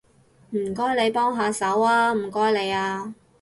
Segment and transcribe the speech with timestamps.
[0.55, 3.13] 唔該你幫下手吖，唔該你吖